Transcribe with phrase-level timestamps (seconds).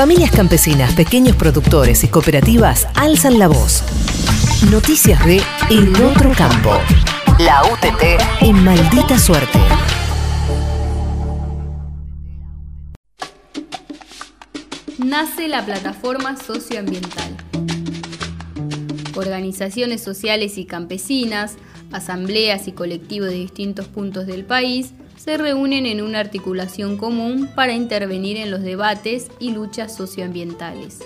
[0.00, 3.82] Familias campesinas, pequeños productores y cooperativas alzan la voz.
[4.70, 6.72] Noticias de En Otro Campo.
[7.38, 9.58] La UTT en maldita suerte.
[14.96, 17.36] Nace la plataforma socioambiental.
[19.16, 21.56] Organizaciones sociales y campesinas,
[21.92, 27.74] asambleas y colectivos de distintos puntos del país se reúnen en una articulación común para
[27.74, 31.00] intervenir en los debates y luchas socioambientales.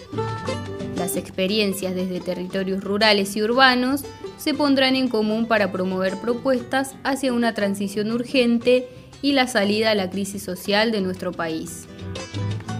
[0.97, 4.05] Las experiencias desde territorios rurales y urbanos
[4.37, 8.87] se pondrán en común para promover propuestas hacia una transición urgente
[9.21, 11.89] y la salida a la crisis social de nuestro país.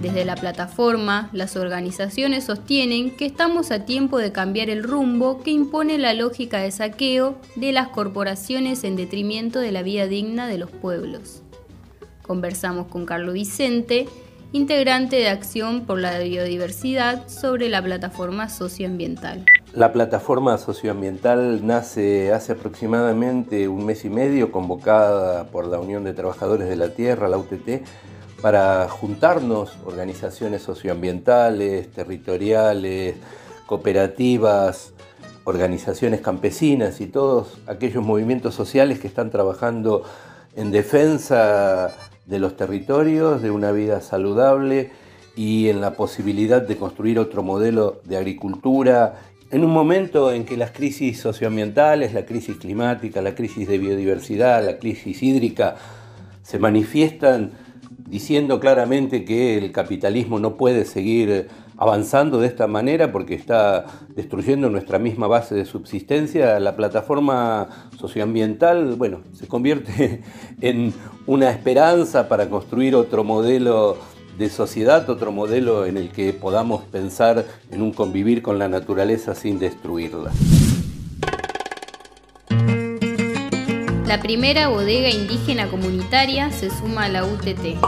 [0.05, 5.51] Desde la plataforma, las organizaciones sostienen que estamos a tiempo de cambiar el rumbo que
[5.51, 10.59] impone la lógica de saqueo de las corporaciones en detrimento de la vida digna de
[10.59, 11.41] los pueblos.
[12.21, 14.07] Conversamos con Carlos Vicente,
[14.53, 19.47] integrante de Acción por la Biodiversidad, sobre la plataforma socioambiental.
[19.73, 26.13] La plataforma socioambiental nace hace aproximadamente un mes y medio, convocada por la Unión de
[26.13, 27.81] Trabajadores de la Tierra, la UTT,
[28.41, 33.17] para juntarnos organizaciones socioambientales, territoriales,
[33.67, 34.93] cooperativas,
[35.45, 40.05] organizaciones campesinas y todos aquellos movimientos sociales que están trabajando
[40.57, 41.95] en defensa
[42.27, 44.91] de los territorios, de una vida saludable
[45.37, 49.21] y en la posibilidad de construir otro modelo de agricultura.
[49.51, 54.65] En un momento en que las crisis socioambientales, la crisis climática, la crisis de biodiversidad,
[54.65, 55.77] la crisis hídrica
[56.43, 57.53] se manifiestan
[57.99, 64.71] diciendo claramente que el capitalismo no puede seguir avanzando de esta manera porque está destruyendo
[64.71, 70.23] nuestra misma base de subsistencia, la plataforma socioambiental, bueno, se convierte
[70.61, 70.93] en
[71.27, 73.97] una esperanza para construir otro modelo
[74.39, 79.35] de sociedad, otro modelo en el que podamos pensar en un convivir con la naturaleza
[79.35, 80.33] sin destruirla.
[84.07, 87.79] La primera bodega indígena comunitaria se suma a la UTT.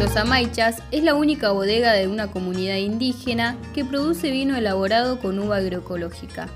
[0.00, 5.38] Los Amaichas es la única bodega de una comunidad indígena que produce vino elaborado con
[5.38, 6.48] uva agroecológica.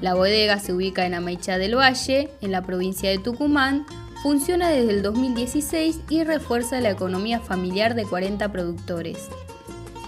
[0.00, 3.84] La bodega se ubica en Amaicha del Valle, en la provincia de Tucumán,
[4.22, 9.28] funciona desde el 2016 y refuerza la economía familiar de 40 productores.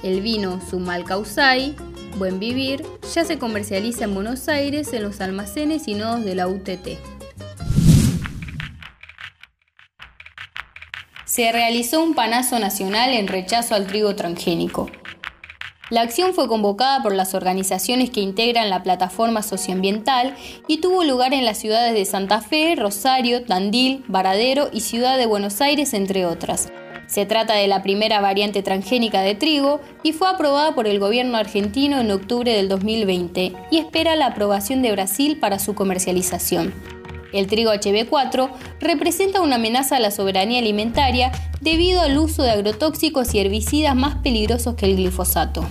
[0.02, 1.76] El vino Sumalcausay
[2.16, 2.82] Buen Vivir
[3.15, 6.99] ya se comercializa en Buenos Aires en los almacenes y nodos de la UTT.
[11.26, 14.91] Se realizó un panazo nacional en rechazo al trigo transgénico.
[15.91, 20.34] La acción fue convocada por las organizaciones que integran la plataforma socioambiental
[20.66, 25.26] y tuvo lugar en las ciudades de Santa Fe, Rosario, Tandil, Varadero y Ciudad de
[25.26, 26.72] Buenos Aires, entre otras.
[27.06, 31.37] Se trata de la primera variante transgénica de trigo y fue aprobada por el gobierno
[31.37, 36.75] argentino en octubre del 2020 y espera la aprobación de Brasil para su comercialización.
[37.33, 38.50] El trigo HB4
[38.81, 44.17] representa una amenaza a la soberanía alimentaria debido al uso de agrotóxicos y herbicidas más
[44.17, 45.67] peligrosos que el glifosato.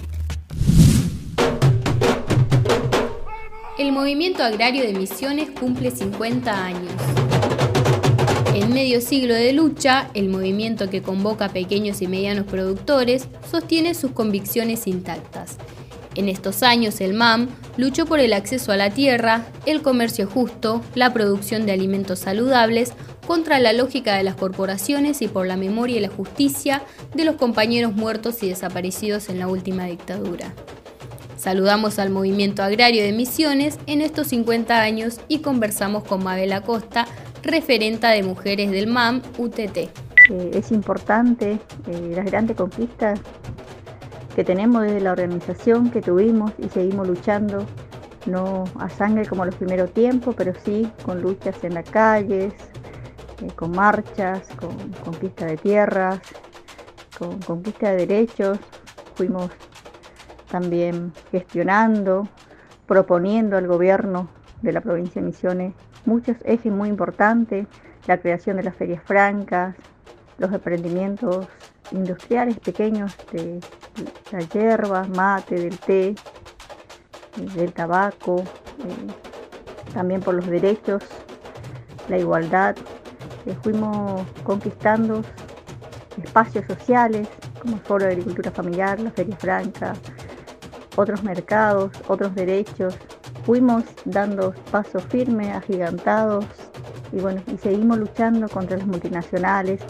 [3.77, 7.24] El movimiento agrario de Misiones cumple 50 años.
[8.55, 13.93] En medio siglo de lucha, el movimiento que convoca a pequeños y medianos productores sostiene
[13.93, 15.57] sus convicciones intactas.
[16.15, 20.81] En estos años el MAM luchó por el acceso a la tierra, el comercio justo,
[20.95, 22.93] la producción de alimentos saludables,
[23.27, 26.81] contra la lógica de las corporaciones y por la memoria y la justicia
[27.13, 30.53] de los compañeros muertos y desaparecidos en la última dictadura.
[31.35, 37.05] Saludamos al movimiento agrario de Misiones en estos 50 años y conversamos con Mabel Acosta,
[37.45, 39.77] referenta de mujeres del MAM UTT.
[39.77, 39.91] Eh,
[40.53, 43.19] es importante eh, las grandes conquistas
[44.35, 47.65] que tenemos desde la organización que tuvimos y seguimos luchando,
[48.25, 52.53] no a sangre como los primeros tiempos, pero sí con luchas en las calles,
[53.41, 56.19] eh, con marchas, con conquista de tierras,
[57.17, 58.57] con conquista de derechos.
[59.13, 59.51] Fuimos
[60.49, 62.27] también gestionando,
[62.87, 64.29] proponiendo al gobierno
[64.63, 65.73] de la provincia de Misiones
[66.05, 67.67] muchos ejes muy importantes,
[68.07, 69.75] la creación de las ferias francas,
[70.37, 71.47] los emprendimientos
[71.91, 73.59] industriales pequeños de
[74.31, 76.15] la hierba, mate, del té,
[77.55, 81.03] del tabaco, eh, también por los derechos,
[82.09, 82.75] la igualdad.
[83.45, 85.21] Eh, fuimos conquistando
[86.21, 87.27] espacios sociales
[87.61, 89.93] como el Foro de Agricultura Familiar, la Feria Franca,
[90.95, 92.97] otros mercados, otros derechos,
[93.45, 96.45] fuimos dando pasos firmes, agigantados,
[97.11, 99.81] y bueno, y seguimos luchando contra las multinacionales.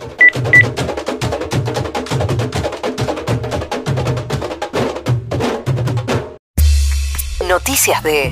[7.48, 8.30] Noticias de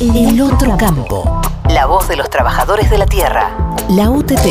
[0.00, 1.40] el otro campo.
[1.70, 3.76] La voz de los trabajadores de la tierra.
[3.88, 4.46] La UTT.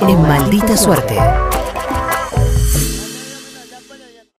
[0.00, 1.16] En maldita suerte.